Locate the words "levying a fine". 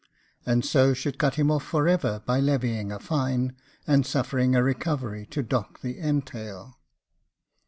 2.39-3.55